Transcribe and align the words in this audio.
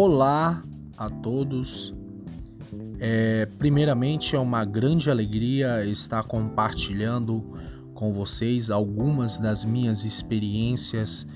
Olá 0.00 0.62
a 0.96 1.10
todos. 1.10 1.92
É, 3.00 3.46
primeiramente, 3.58 4.36
é 4.36 4.38
uma 4.38 4.64
grande 4.64 5.10
alegria 5.10 5.84
estar 5.86 6.22
compartilhando 6.22 7.44
com 7.94 8.12
vocês 8.12 8.70
algumas 8.70 9.38
das 9.38 9.64
minhas 9.64 10.04
experiências 10.04 11.26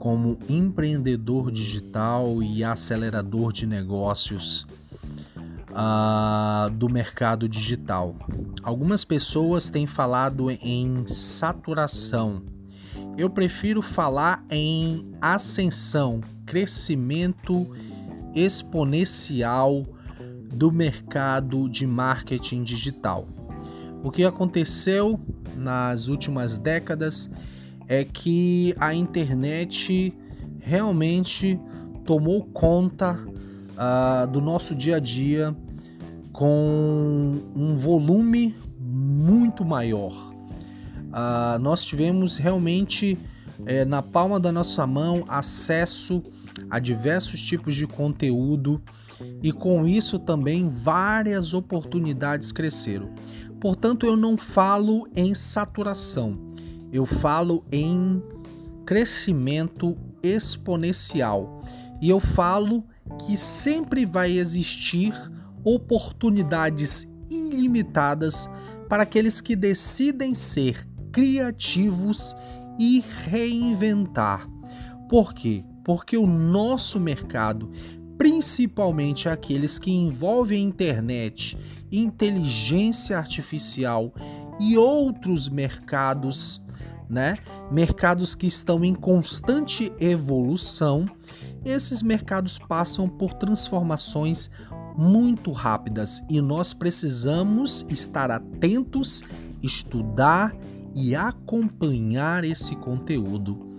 como 0.00 0.36
empreendedor 0.48 1.52
digital 1.52 2.42
e 2.42 2.64
acelerador 2.64 3.52
de 3.52 3.64
negócios 3.64 4.66
uh, 5.70 6.68
do 6.68 6.88
mercado 6.88 7.48
digital. 7.48 8.16
Algumas 8.64 9.04
pessoas 9.04 9.70
têm 9.70 9.86
falado 9.86 10.50
em 10.50 11.06
saturação. 11.06 12.42
Eu 13.16 13.30
prefiro 13.30 13.80
falar 13.80 14.44
em 14.50 15.12
ascensão, 15.20 16.20
crescimento 16.44 17.70
exponencial 18.34 19.82
do 20.52 20.70
mercado 20.70 21.68
de 21.68 21.86
marketing 21.86 22.62
digital. 22.62 23.26
O 24.02 24.10
que 24.10 24.24
aconteceu 24.24 25.20
nas 25.56 26.08
últimas 26.08 26.56
décadas 26.56 27.30
é 27.86 28.04
que 28.04 28.74
a 28.78 28.94
internet 28.94 30.14
realmente 30.60 31.58
tomou 32.04 32.44
conta 32.44 33.12
uh, 33.12 34.26
do 34.28 34.40
nosso 34.40 34.74
dia 34.74 34.96
a 34.96 35.00
dia 35.00 35.54
com 36.32 37.32
um 37.54 37.76
volume 37.76 38.54
muito 38.78 39.64
maior. 39.64 40.12
Uh, 41.10 41.58
nós 41.60 41.84
tivemos 41.84 42.36
realmente 42.38 43.18
eh, 43.66 43.84
na 43.84 44.00
palma 44.00 44.38
da 44.38 44.52
nossa 44.52 44.86
mão 44.86 45.24
acesso 45.28 46.22
a 46.70 46.78
diversos 46.78 47.42
tipos 47.42 47.74
de 47.74 47.86
conteúdo 47.86 48.80
e 49.42 49.52
com 49.52 49.86
isso 49.86 50.18
também 50.18 50.68
várias 50.68 51.52
oportunidades 51.52 52.52
cresceram. 52.52 53.10
Portanto, 53.60 54.06
eu 54.06 54.16
não 54.16 54.38
falo 54.38 55.06
em 55.14 55.34
saturação, 55.34 56.38
eu 56.92 57.04
falo 57.04 57.64
em 57.70 58.22
crescimento 58.86 59.96
exponencial. 60.22 61.60
E 62.00 62.08
eu 62.08 62.18
falo 62.18 62.84
que 63.24 63.36
sempre 63.36 64.06
vai 64.06 64.32
existir 64.32 65.12
oportunidades 65.62 67.06
ilimitadas 67.30 68.48
para 68.88 69.02
aqueles 69.02 69.40
que 69.40 69.54
decidem 69.54 70.34
ser 70.34 70.88
criativos 71.12 72.34
e 72.78 73.04
reinventar. 73.24 74.48
Por 75.08 75.34
quê? 75.34 75.64
Porque 75.90 76.16
o 76.16 76.24
nosso 76.24 77.00
mercado, 77.00 77.68
principalmente 78.16 79.28
aqueles 79.28 79.76
que 79.76 79.90
envolvem 79.90 80.62
internet, 80.62 81.58
inteligência 81.90 83.18
artificial 83.18 84.14
e 84.60 84.78
outros 84.78 85.48
mercados, 85.48 86.62
né? 87.08 87.38
Mercados 87.72 88.36
que 88.36 88.46
estão 88.46 88.84
em 88.84 88.94
constante 88.94 89.92
evolução, 89.98 91.06
esses 91.64 92.04
mercados 92.04 92.56
passam 92.56 93.08
por 93.08 93.34
transformações 93.34 94.48
muito 94.96 95.50
rápidas 95.50 96.22
e 96.30 96.40
nós 96.40 96.72
precisamos 96.72 97.84
estar 97.88 98.30
atentos, 98.30 99.24
estudar 99.60 100.54
e 100.94 101.16
acompanhar 101.16 102.44
esse 102.44 102.76
conteúdo. 102.76 103.69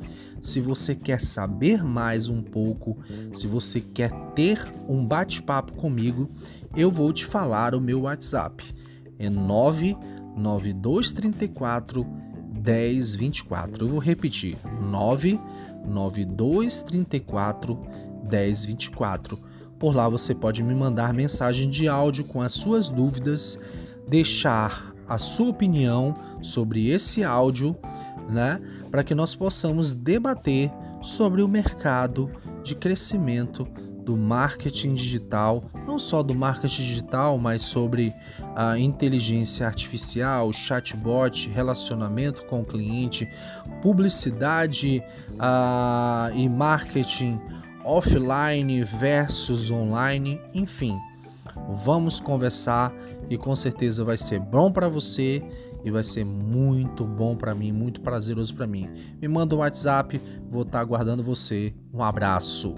Se 0.41 0.59
você 0.59 0.93
quer 0.95 1.21
saber 1.21 1.83
mais 1.83 2.27
um 2.27 2.41
pouco, 2.41 2.97
se 3.31 3.45
você 3.45 3.79
quer 3.79 4.09
ter 4.33 4.59
um 4.87 5.05
bate-papo 5.05 5.77
comigo, 5.77 6.31
eu 6.75 6.89
vou 6.89 7.13
te 7.13 7.23
falar 7.25 7.75
o 7.75 7.81
meu 7.81 8.01
WhatsApp. 8.01 8.73
É 9.19 9.29
99234 9.29 12.07
1024. 12.65 13.85
Eu 13.85 13.89
vou 13.89 13.99
repetir: 13.99 14.57
99234 14.81 17.79
1024. 18.29 19.37
Por 19.77 19.95
lá 19.95 20.09
você 20.09 20.33
pode 20.33 20.63
me 20.63 20.73
mandar 20.73 21.13
mensagem 21.13 21.69
de 21.69 21.87
áudio 21.87 22.25
com 22.25 22.41
as 22.41 22.53
suas 22.53 22.89
dúvidas, 22.89 23.59
deixar 24.07 24.91
a 25.07 25.19
sua 25.19 25.49
opinião 25.49 26.15
sobre 26.41 26.89
esse 26.89 27.23
áudio, 27.23 27.75
né, 28.29 28.59
para 28.91 29.03
que 29.03 29.15
nós 29.15 29.33
possamos 29.33 29.93
debater 29.93 30.69
sobre 31.01 31.41
o 31.41 31.47
mercado 31.47 32.29
de 32.63 32.75
crescimento 32.75 33.65
do 34.03 34.17
marketing 34.17 34.93
digital, 34.93 35.63
não 35.87 35.97
só 35.97 36.21
do 36.21 36.35
marketing 36.35 36.81
digital, 36.81 37.37
mas 37.37 37.61
sobre 37.61 38.13
a 38.55 38.77
inteligência 38.77 39.65
artificial, 39.65 40.51
chatbot, 40.51 41.49
relacionamento 41.49 42.43
com 42.45 42.61
o 42.61 42.65
cliente, 42.65 43.27
publicidade 43.81 45.01
uh, 45.33 46.35
e 46.35 46.49
marketing 46.49 47.39
offline 47.85 48.83
versus 48.83 49.71
online, 49.71 50.39
enfim. 50.53 50.97
Vamos 51.83 52.19
conversar 52.19 52.93
e 53.29 53.37
com 53.37 53.55
certeza 53.55 54.03
vai 54.03 54.17
ser 54.17 54.39
bom 54.39 54.71
para 54.71 54.87
você 54.89 55.43
e 55.83 55.91
vai 55.91 56.03
ser 56.03 56.25
muito 56.25 57.03
bom 57.05 57.35
para 57.35 57.55
mim, 57.55 57.71
muito 57.71 58.01
prazeroso 58.01 58.53
para 58.55 58.67
mim. 58.67 58.89
Me 59.21 59.27
manda 59.27 59.55
um 59.55 59.59
WhatsApp, 59.59 60.21
vou 60.49 60.61
estar 60.61 60.77
tá 60.77 60.79
aguardando 60.79 61.23
você. 61.23 61.73
Um 61.93 62.03
abraço. 62.03 62.75